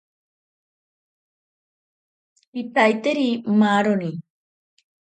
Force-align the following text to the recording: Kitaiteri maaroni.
Kitaiteri 2.51 3.29
maaroni. 3.59 4.11